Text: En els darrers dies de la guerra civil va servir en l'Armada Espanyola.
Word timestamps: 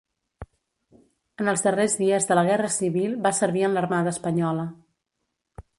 En 1.43 1.51
els 1.53 1.63
darrers 1.65 1.97
dies 2.05 2.25
de 2.31 2.39
la 2.41 2.45
guerra 2.49 2.73
civil 2.79 3.15
va 3.27 3.35
servir 3.43 3.65
en 3.69 3.79
l'Armada 3.79 4.17
Espanyola. 4.17 4.67